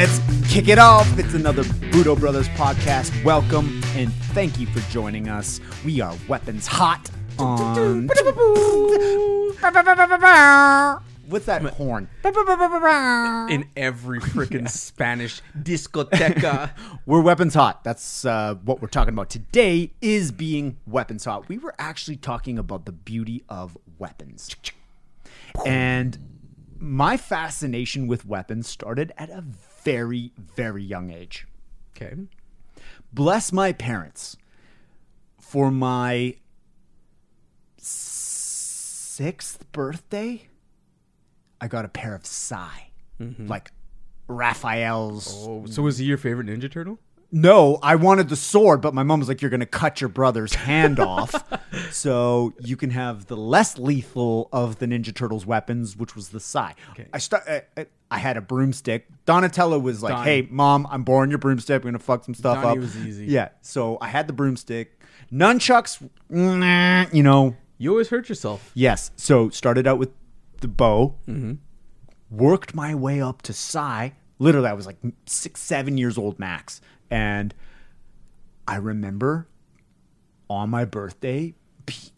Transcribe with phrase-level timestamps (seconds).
[0.00, 0.18] Let's
[0.50, 1.18] kick it off.
[1.18, 3.22] It's another Budo Brothers podcast.
[3.22, 5.60] Welcome and thank you for joining us.
[5.84, 8.06] We are Weapons Hot on.
[11.28, 12.08] What's that horn?
[13.52, 16.70] in every freaking Spanish discoteca.
[17.04, 17.84] We're Weapons Hot.
[17.84, 19.92] That's uh, what we're talking about today.
[20.00, 21.46] Is being Weapons Hot.
[21.46, 24.56] We were actually talking about the beauty of weapons,
[25.66, 26.16] and
[26.78, 29.44] my fascination with weapons started at a
[29.84, 31.46] very, very young age.
[31.96, 32.14] Okay.
[33.12, 34.36] bless my parents
[35.38, 36.34] for my
[37.76, 40.48] sixth birthday
[41.60, 43.46] i got a pair of sai, mm-hmm.
[43.48, 43.70] like
[44.28, 46.98] raphael's Oh, so was he your favorite Ninja Turtle?
[47.32, 50.54] No i wanted the sword but my mom was like you're gonna cut your brother's
[50.54, 51.32] hand off
[51.90, 56.40] so you can have the less lethal of the ninja turtles weapons which was the
[56.40, 56.74] sai.
[57.12, 60.30] i start I, I- had a broomstick donatello was like Donnie.
[60.30, 63.26] hey mom i'm borrowing your broomstick we're gonna fuck some stuff Donnie up was easy.
[63.26, 65.00] yeah so i had the broomstick
[65.32, 68.72] nunchucks nah, you know You always hurt yourself.
[68.74, 70.10] yes so started out with
[70.60, 71.54] the bow mm-hmm.
[72.30, 74.14] worked my way up to sai.
[74.38, 76.80] Literally, I was like six, seven years old max.
[77.10, 77.54] And
[78.66, 79.48] I remember
[80.48, 81.54] on my birthday,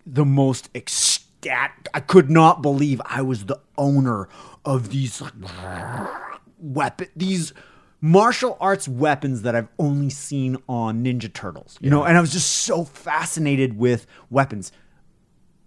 [0.07, 1.89] the most ecstatic.
[1.95, 4.29] I could not believe I was the owner
[4.65, 5.33] of these like,
[6.59, 7.53] weapon, these
[8.01, 11.79] martial arts weapons that I've only seen on Ninja Turtles.
[11.81, 14.73] You know, and I was just so fascinated with weapons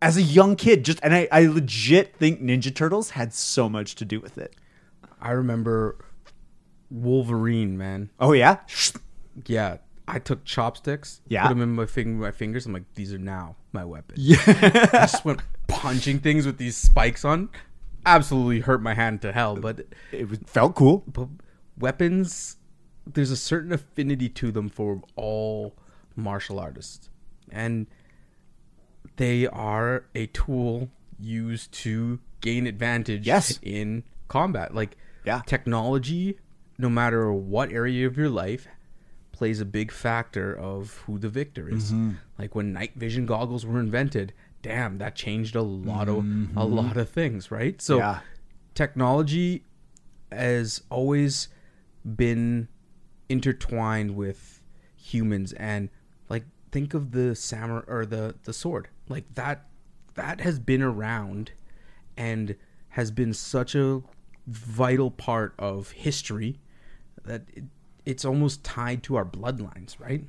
[0.02, 0.86] as a young kid.
[0.86, 4.56] Just and I, I legit think Ninja Turtles had so much to do with it.
[5.20, 5.98] I remember
[6.90, 8.12] Wolverine, man.
[8.20, 8.60] Oh yeah,
[9.46, 9.78] Yeah.
[10.08, 11.44] I took chopsticks, Yeah.
[11.44, 12.66] put them in my, fing- my fingers.
[12.68, 14.16] I'm like, these are now my weapon.
[14.20, 14.38] Yeah.
[14.46, 17.50] I just went punching things with these spikes on.
[18.06, 21.04] Absolutely hurt my hand to hell, but it was, felt cool.
[21.08, 21.28] but
[21.78, 22.58] weapons
[23.08, 25.76] there's a certain affinity to them for all
[26.16, 27.10] martial artists
[27.52, 27.86] and
[29.18, 30.90] they are a tool
[31.20, 33.60] used to gain advantage Yes.
[33.62, 35.42] in combat like Yeah.
[35.46, 36.40] technology
[36.78, 38.68] no matter what area of your life
[39.38, 42.12] plays a big factor of who the victor is Mm-hmm.
[42.40, 46.26] like when night vision goggles were invented damn that changed a lot of
[46.56, 48.00] a lot of things right so Mm-hmm.
[48.08, 48.20] Yeah.
[48.74, 49.64] technology
[50.32, 51.50] has always
[52.24, 52.68] been
[53.30, 54.62] intertwined with
[54.96, 55.90] humans and
[56.30, 59.66] like think of the samurai or the the sword like that
[60.16, 61.52] that has been around
[62.18, 62.56] and
[62.90, 64.02] has been such a
[64.48, 66.60] vital part of history
[67.26, 67.64] that it,
[68.06, 70.24] it's almost tied to our bloodlines right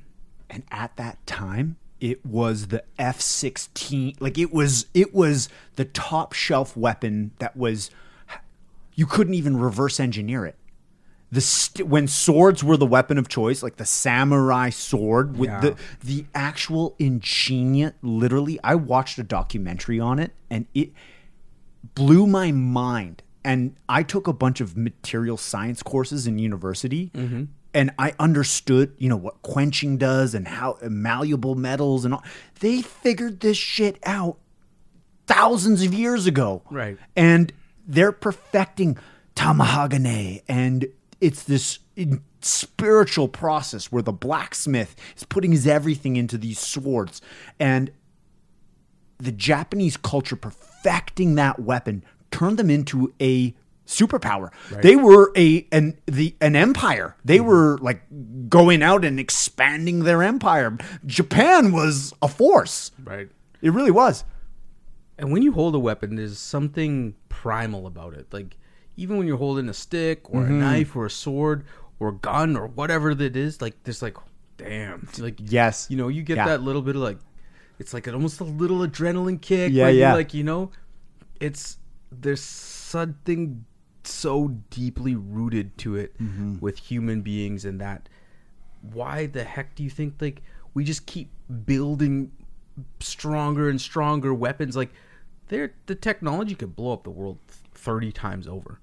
[0.49, 4.15] And at that time, it was the F sixteen.
[4.19, 7.89] Like it was, it was the top shelf weapon that was.
[8.95, 10.55] You couldn't even reverse engineer it.
[11.31, 15.59] The st- when swords were the weapon of choice, like the samurai sword with Yeah.
[15.59, 17.93] the the actual ingenious.
[18.01, 20.93] Literally, I watched a documentary on it, and it
[21.93, 23.21] blew my mind.
[23.43, 27.43] And I took a bunch of material science courses in university, mm-hmm.
[27.73, 32.23] And I understood, you know, what quenching does and how malleable metals and all.
[32.59, 34.37] They figured this shit out
[35.27, 36.97] thousands of years ago, Right.
[37.15, 37.51] And
[37.87, 38.97] they're perfecting
[39.35, 40.87] tamahagane, and
[41.21, 41.79] it's this
[42.41, 47.21] spiritual process where the blacksmith is putting his everything into these swords,
[47.59, 47.91] and
[49.17, 53.55] the Japanese culture perfecting that weapon turned them into a
[53.87, 54.51] superpower.
[54.69, 57.15] They were a an the an empire.
[57.25, 57.47] They mm-hmm.
[57.47, 58.01] were like
[58.49, 60.77] going out and expanding their empire.
[61.05, 62.91] Japan was a force.
[63.03, 63.29] right
[63.61, 64.23] It really was.
[65.17, 68.27] And when you hold a weapon, there's something primal about it.
[68.31, 68.57] Like
[68.97, 70.59] even when you're holding a stick or a mm-hmm.
[70.59, 71.65] knife or a sword
[71.99, 74.17] or a gun or whatever that is, like there's like,
[74.57, 75.87] damn, like Yes.
[75.89, 76.45] you know, you get Yeah.
[76.45, 77.17] that little bit of like,
[77.79, 79.71] it's like an, almost a little adrenaline kick.
[79.71, 80.13] Yeah, yeah.
[80.13, 80.71] Like you know,
[81.39, 81.77] it's
[82.11, 83.65] there's something
[84.07, 86.59] so deeply rooted to it Mm-hmm.
[86.59, 88.09] with human beings and that.
[88.81, 90.41] Why the heck do you think like
[90.73, 91.29] we just keep
[91.65, 92.31] building
[92.99, 94.89] stronger and stronger weapons like
[95.47, 97.39] they're the technology could blow up the world
[97.73, 98.79] 30 times over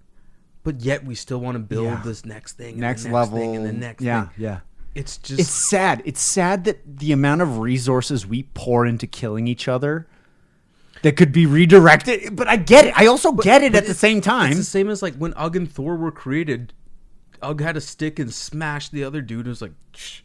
[0.64, 2.02] but yet we still want to build Yeah.
[2.04, 3.38] this next thing and Next, the next level.
[3.38, 4.60] thing and the next yeah, thing yeah.
[4.96, 6.02] it's just It's sad.
[6.04, 10.08] It's sad that the amount of resources we pour into killing each other
[11.04, 12.34] that could be redirected.
[12.34, 12.98] But I get it.
[12.98, 14.50] I also get it at the same time.
[14.50, 16.72] it's the same as like when Ugg and Thor were created
[17.42, 20.20] Ugg had a stick and smashed the other dude and was like Shh,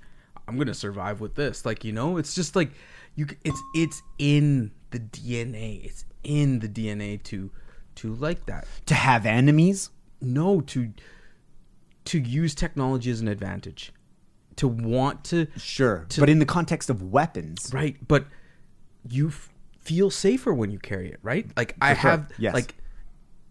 [0.48, 2.72] I'm gonna survive with this like you know it's just like
[3.16, 7.52] you it's it's in the DNA it's in the DNA to
[7.96, 9.90] to like that to have enemies.
[10.22, 10.94] no to
[12.06, 13.92] to use technology as an advantage,
[14.56, 16.06] to want to Sure.
[16.10, 18.26] To- but in the context of weapons, right, but
[19.08, 19.32] you
[19.82, 21.50] feel safer when you carry it, right?
[21.58, 22.54] Like I sure, have, yes.
[22.54, 22.76] like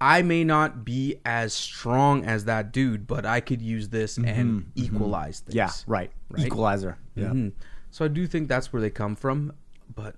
[0.00, 4.70] I may not be as strong as that dude, but I could use this and
[4.76, 5.54] equalize things.
[5.56, 6.10] Mm-hmm, yeah, right.
[6.30, 6.46] Right?
[6.46, 6.98] Equalizer.
[7.16, 7.28] Yeah.
[7.30, 7.52] Mhm.
[7.90, 9.52] So I do think that's where they come from,
[9.94, 10.14] but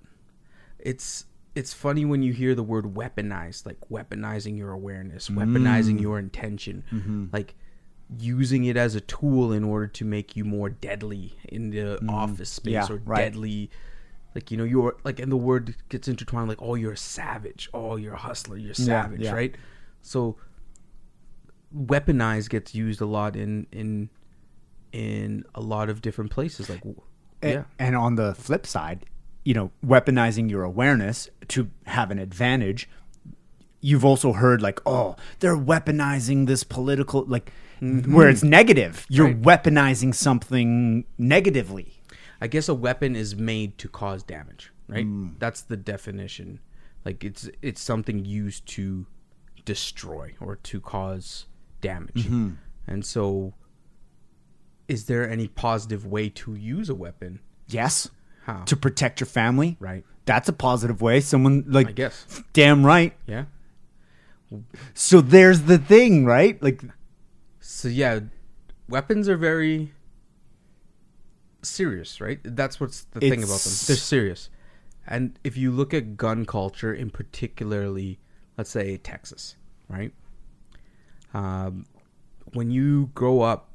[0.79, 1.25] it's
[1.55, 6.01] it's funny when you hear the word weaponized, like weaponizing your awareness, weaponizing Mm.
[6.01, 7.25] your intention, Mm-hmm.
[7.33, 7.55] like
[8.19, 12.49] using it as a tool in order to make you more deadly in the office
[12.49, 12.89] space Mm.
[12.89, 13.17] Yeah, or right.
[13.17, 13.69] deadly
[14.35, 17.69] like you know you're like and the word gets intertwined like oh you're a savage
[17.73, 19.31] oh you're a hustler you're savage yeah.
[19.33, 19.55] right
[20.01, 20.37] so
[21.75, 24.09] weaponized gets used a lot in in
[24.91, 27.01] in a lot of different places like w-
[27.43, 29.05] A- yeah And on the flip side,
[29.45, 32.89] you know, weaponizing your awareness to have an advantage.
[33.79, 39.05] You've also heard like, oh, they're weaponizing this political like where it's negative.
[39.09, 39.41] You're Mm-hmm.
[39.43, 39.63] Right.
[39.63, 42.00] weaponizing something negatively.
[42.41, 45.05] I guess a weapon is made to cause damage, right?
[45.05, 45.35] Mm.
[45.37, 46.59] That's the definition.
[47.05, 49.05] Like it's it's something used to
[49.63, 51.45] destroy or to cause
[51.81, 52.25] damage.
[52.25, 52.49] Mm-hmm.
[52.87, 53.53] And so
[54.87, 57.39] is there any positive way to use a weapon?
[57.67, 58.09] Yes.
[58.43, 58.63] How?
[58.63, 59.77] To protect your family.
[59.79, 60.03] Right.
[60.25, 61.21] That's a positive way.
[61.21, 62.41] Someone like I guess.
[62.53, 63.13] damn right.
[63.27, 63.45] Yeah.
[64.93, 66.61] So there's the thing, right?
[66.61, 66.83] Like
[67.59, 68.21] So yeah,
[68.89, 69.93] weapons are very
[71.63, 72.39] serious, right?
[72.43, 73.73] That's what's the thing about them.
[73.87, 74.49] They're serious.
[75.07, 78.19] And if you look at gun culture in particularly,
[78.57, 79.55] let's say Texas,
[79.89, 80.13] right?
[81.33, 81.85] Um,
[82.53, 83.69] when you grow up,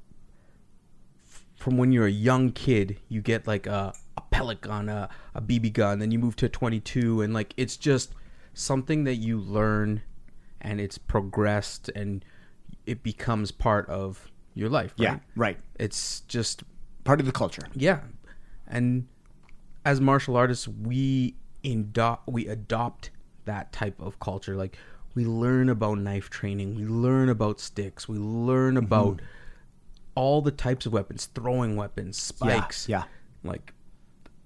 [1.57, 5.41] from when you're a young kid, you get like a, a pellet gun, a, a
[5.41, 8.13] BB gun, then you move to a 22, and like it's just
[8.55, 10.03] something that you learn
[10.61, 12.25] and it's progressed and
[12.87, 15.05] it becomes part of your life, right?
[15.05, 15.59] yeah, right.
[15.79, 16.63] It's just
[17.07, 17.63] Part of the culture.
[17.75, 18.01] yeah,
[18.67, 19.07] and
[19.85, 23.11] as martial artists, we indo- we adopt
[23.45, 24.57] that type of culture.
[24.57, 24.77] Like
[25.15, 28.85] we learn about knife training, we learn about sticks, we learn Mm-hmm.
[28.87, 29.21] about
[30.15, 32.89] all the types of weapons, throwing weapons, spikes.
[32.89, 33.05] Yeah.
[33.45, 33.73] like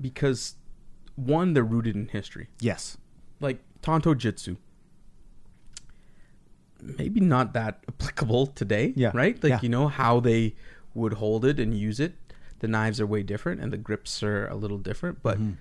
[0.00, 0.56] because
[1.16, 2.48] one, they're rooted in history.
[2.60, 2.96] Yes.
[3.40, 4.56] Like Tanto Jutsu.
[6.82, 9.42] Maybe not that applicable today, Yeah, right?
[9.42, 9.58] Like yeah.
[9.62, 10.54] you know how they
[10.94, 12.14] would hold it and use it.
[12.60, 15.52] The knives are way different and the grips are a little different, but Mm-hmm.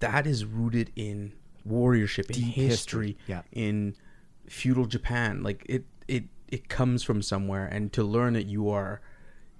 [0.00, 1.32] that is rooted in
[1.68, 2.68] warriorship, in Deep history,
[3.08, 3.42] history, yeah.
[3.52, 3.94] in
[4.48, 5.42] feudal Japan.
[5.42, 9.00] Like it, it, it comes from somewhere, and to learn it, you are,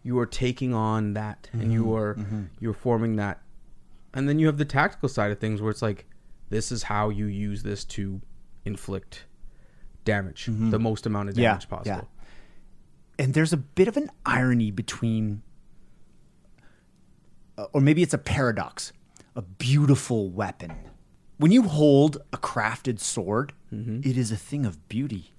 [0.04, 3.40] you are taking on that, and you Mm-hmm, are, you're forming that,
[4.14, 6.06] and then you have the tactical side of things where it's like,
[6.48, 8.20] this is how you use this to
[8.64, 9.24] inflict
[10.04, 11.42] damage, the most amount of Mm-hmm.
[11.42, 12.08] Yeah, damage possible.
[13.18, 13.24] yeah.
[13.24, 15.42] and there's a bit of an irony between
[17.58, 18.92] Uh, or maybe it's a paradox
[19.34, 20.72] a beautiful weapon
[21.38, 24.00] when you hold a crafted sword mm-hmm.
[24.08, 25.32] it is a thing of beauty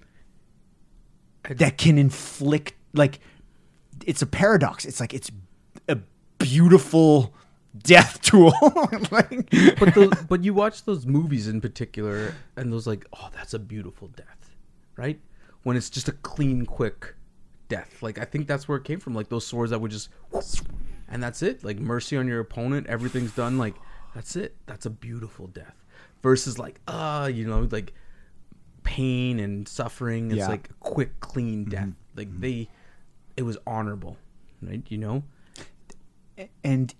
[1.48, 3.20] that can inflict like
[4.06, 5.30] it's a paradox it's like it's
[5.88, 5.98] a
[6.38, 7.34] beautiful
[7.82, 8.52] death tool
[9.10, 13.54] like, but the, but you watch those movies in particular, and those like, oh, that's
[13.54, 14.56] a beautiful death,
[14.96, 15.20] right?
[15.62, 17.14] When it's just a clean, quick
[17.68, 18.02] death.
[18.02, 19.14] Like I think that's where it came from.
[19.14, 20.08] Like those swords that would just,
[21.10, 21.64] and that's it.
[21.64, 23.58] Like mercy on your opponent, everything's done.
[23.58, 23.74] Like
[24.14, 24.56] that's it.
[24.66, 25.74] That's a beautiful death.
[26.22, 27.92] Versus like, uh, you know, like
[28.82, 30.30] pain and suffering.
[30.30, 30.48] It's Yeah.
[30.48, 31.70] like a quick, clean mm-hmm.
[31.70, 31.88] death.
[32.16, 32.40] Like mm-hmm.
[32.40, 32.68] they,
[33.36, 34.16] it was honorable,
[34.62, 34.82] right?
[34.88, 35.22] You know.
[36.64, 36.94] and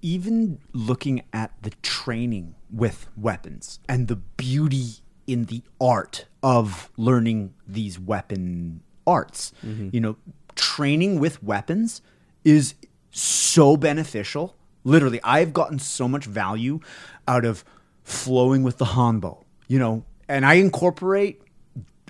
[0.00, 7.52] even looking at the training with weapons and the beauty in the art of learning
[7.66, 9.88] these weapon arts mm-hmm.
[9.92, 10.16] you know
[10.54, 12.00] training with weapons
[12.44, 12.74] is
[13.10, 16.80] so beneficial literally i've gotten so much value
[17.26, 17.64] out of
[18.02, 21.40] flowing with the hanbo you know and i incorporate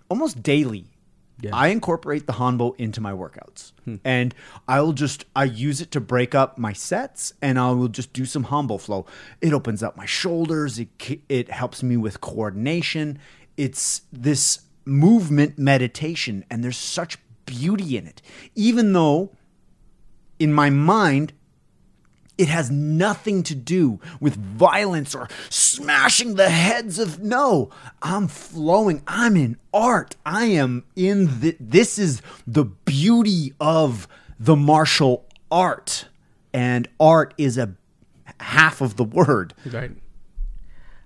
[0.09, 0.87] almost daily
[1.41, 1.55] Yeah.
[1.55, 3.71] I incorporate the Hanbo into my workouts.
[3.85, 3.97] Hmm.
[4.05, 4.35] And
[4.67, 8.25] I'll just I use it to break up my sets and I will just do
[8.25, 9.07] some Hanbo flow.
[9.41, 10.89] It opens up my shoulders, it
[11.29, 13.21] it helps me with coordination.
[13.57, 18.21] It's this movement meditation and there's such beauty in it.
[18.57, 19.31] Even though
[20.39, 21.33] in my mind
[22.37, 27.71] it has nothing to do with violence or smashing the heads of no
[28.03, 34.07] i'm flowing i'm in art i am in the, this is the beauty of
[34.39, 36.07] the martial art
[36.53, 37.75] and art is a
[38.41, 39.91] half of the word Right.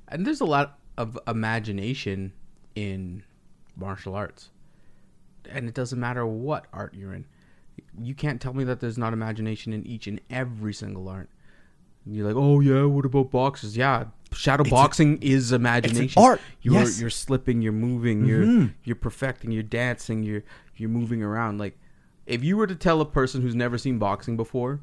[0.09, 2.35] And there's a lot of imagination
[2.75, 3.23] in
[3.77, 4.51] martial arts.
[5.49, 7.25] And it doesn't matter what art you're in.
[8.01, 11.29] You can't tell me that there's not imagination in each and every single art.
[12.05, 13.77] And you're like, oh yeah, what about boxes?
[13.77, 16.21] Yeah, shadow boxing is imagination.
[16.23, 17.01] art, You're yes.
[17.01, 20.43] you're slipping, you're moving, you're you're perfecting, you're dancing, you're
[20.77, 21.59] you're moving around.
[21.59, 21.79] Like,
[22.27, 24.81] if you were to tell a person who's never seen boxing before.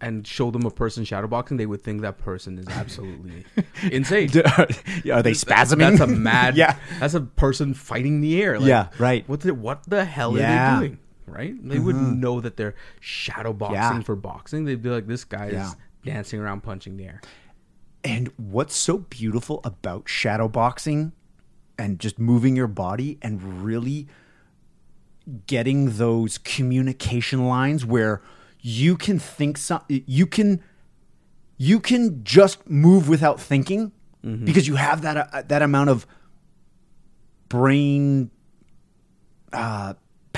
[0.00, 3.44] And show them a person shadow boxing, they would think that person is absolutely
[3.90, 4.28] insane.
[4.36, 5.78] Are they spasming?
[5.78, 6.56] That's a mad.
[6.58, 6.76] yeah.
[7.00, 8.58] That's a person fighting the air.
[8.58, 9.26] Like, Yeah, right.
[9.28, 10.42] What the what the hell Yeah.
[10.50, 10.76] Mm-hmm.
[10.76, 10.98] are they doing?
[11.26, 11.54] Right?
[11.66, 14.00] They wouldn't know that they're shadow boxing Yeah.
[14.02, 14.64] for boxing.
[14.64, 15.68] They'd be like, this guy Yeah.
[15.68, 17.20] is dancing around punching the air.
[18.04, 21.12] And what's so beautiful about shadow boxing
[21.78, 24.06] and just moving your body and really
[25.46, 28.20] getting those communication lines where
[28.60, 30.60] you can think some you can
[31.56, 33.92] you can just move without thinking
[34.44, 36.06] because you have that uh, that amount of
[37.48, 38.30] brain
[39.52, 39.94] uh,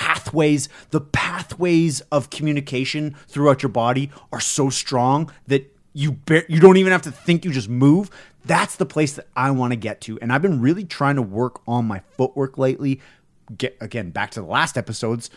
[0.07, 6.61] pathways, the pathways of communication throughout your body are so strong that you bar- you
[6.61, 8.11] don't even have to think, you just move.
[8.45, 11.23] That's the place that I want to get to, and I've been really trying to
[11.23, 13.01] work on my footwork lately.
[13.57, 15.31] Get again back to the last episodes,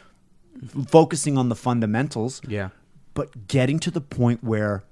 [0.88, 2.70] focusing on the fundamentals Yeah.
[3.14, 4.84] but getting to the point where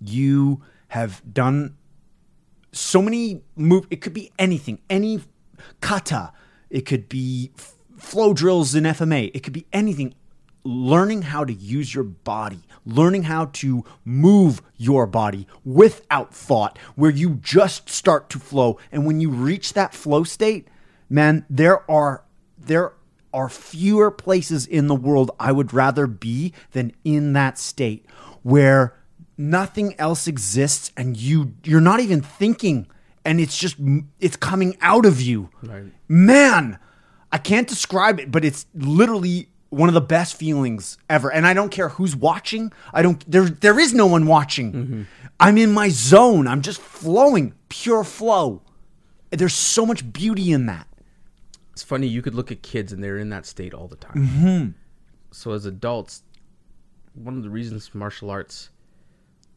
[0.00, 1.76] you have done
[2.72, 5.20] so many move it could be anything any
[5.80, 6.32] kata
[6.68, 7.50] it could be
[7.96, 10.14] flow drills in fma it could be anything
[10.64, 17.10] learning how to use your body learning how to move your body without thought where
[17.10, 20.66] you just start to flow and when you reach that flow state
[21.08, 22.24] man there are
[22.58, 22.92] there
[23.32, 28.06] are fewer places in the world I would rather be than in that state
[28.42, 28.96] where
[29.36, 32.86] nothing else exists and you you're not even thinking
[33.26, 33.76] and it's just
[34.20, 35.50] it's coming out of you.
[35.62, 35.92] Right.
[36.08, 36.78] Man,
[37.32, 41.30] I can't describe it, but it's literally one of the best feelings ever.
[41.30, 42.72] And I don't care who's watching.
[42.92, 45.06] I don't there there is no one watching.
[45.38, 46.46] I'm in my zone.
[46.46, 48.62] I'm just flowing, pure flow.
[49.30, 50.86] There's so much beauty in that.
[51.72, 52.06] It's funny.
[52.06, 54.14] You could look at kids and they're in that state all the time.
[54.16, 54.70] Mm-hmm.
[55.30, 56.22] So as adults,
[57.12, 58.70] one of the reasons martial arts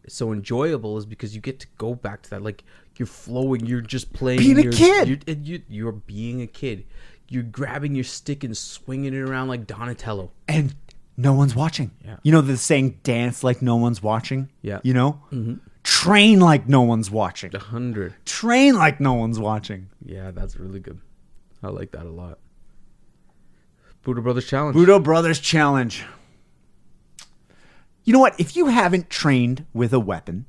[0.03, 2.41] is so enjoyable is because you get to go back to that.
[2.41, 2.65] Like
[2.97, 3.65] you're flowing.
[3.65, 4.39] You're just playing.
[4.39, 5.07] Being a you're- kid.
[5.07, 6.85] You're, and you, you're being a kid.
[7.29, 10.31] You're grabbing your stick and swinging it around like Donatello.
[10.47, 10.73] and
[11.15, 11.91] no one's watching.
[12.05, 12.15] Yeah.
[12.23, 14.49] You know the saying dance like no one's watching?
[14.61, 14.79] Yeah.
[14.83, 15.21] You know?
[15.31, 15.55] Mm-hmm.
[15.83, 17.53] Train like no one's watching.
[17.55, 18.13] A hundred.
[18.25, 19.89] Train like no one's watching.
[20.05, 20.99] Yeah, that's really good.
[21.61, 22.39] I like that a lot.
[24.05, 24.75] Budo Brothers Challenge.
[24.77, 26.03] Budo Brothers Challenge.
[28.05, 28.39] You know what?
[28.39, 30.45] If you haven't trained with a weapon,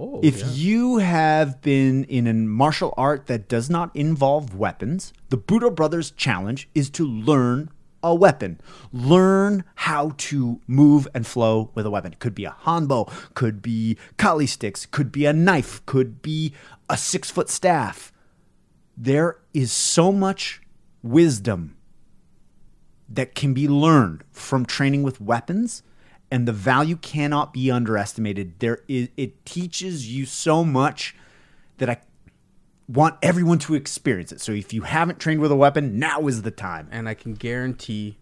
[0.00, 0.50] Oh, if yeah.
[0.50, 6.12] you have been in a martial art that does not involve weapons, the Budo Brothers
[6.12, 8.60] Challenge is to learn a weapon.
[8.92, 12.12] Learn how to move and flow with a weapon.
[12.12, 16.54] It could be a hanbo, could be kali sticks, could be a knife, could be
[16.88, 18.12] a six foot staff.
[18.96, 20.60] There is so much
[21.02, 21.76] wisdom
[23.08, 25.82] that can be learned from training with weapons
[26.30, 28.58] and the value cannot be underestimated.
[28.58, 31.14] There is it teaches you so much
[31.78, 31.98] that i
[32.88, 34.40] want everyone to experience it.
[34.40, 36.88] So if you haven't trained with a weapon now is the time.
[36.90, 38.16] And I can guarantee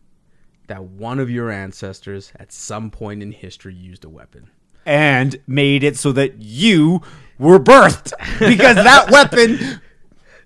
[0.67, 4.51] that one of your ancestors at some point in history used a weapon.
[4.85, 7.01] and made it so that you
[7.39, 8.13] were birthed.
[8.41, 9.81] Because that weapon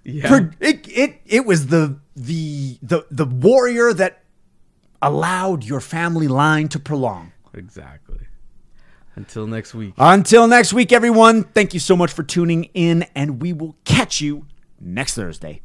[0.04, 0.48] Yeah.
[0.60, 4.22] it, it it was the the the the warrior that
[5.02, 8.18] allowed your family line to prolong exactly.
[9.16, 9.94] Until next week.
[9.98, 14.20] Until next week, everyone, thank you so much for tuning in, and we will catch
[14.20, 14.46] you
[14.80, 15.62] next Thursday.